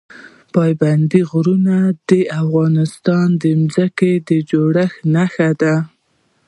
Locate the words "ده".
5.61-5.75